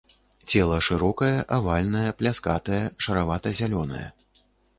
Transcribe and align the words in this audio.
Цела 0.51 0.77
шырокае, 0.85 1.37
авальнае, 1.57 2.01
пляскатае, 2.23 2.81
шаравата-зялёнае. 3.07 4.05